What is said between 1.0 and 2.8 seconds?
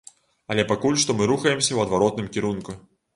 што мы рухаемся ў адваротным кірунку.